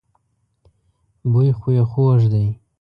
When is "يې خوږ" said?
1.77-2.21